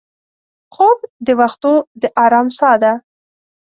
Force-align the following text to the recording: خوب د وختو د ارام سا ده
خوب 0.73 0.97
د 1.25 1.27
وختو 1.41 1.73
د 2.01 2.03
ارام 2.25 2.47
سا 2.57 2.71
ده 2.81 2.91